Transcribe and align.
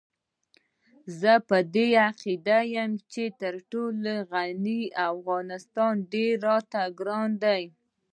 زه 1.19 1.33
په 1.49 1.57
دې 1.73 1.87
عقيده 2.07 2.59
يم 2.75 2.91
چې 3.11 3.23
تر 3.39 3.55
غني 4.31 4.81
افغانستان 5.11 5.93
ډېر 6.13 6.33
راته 6.49 6.81
ګران 6.99 7.29
دی. 7.43 7.63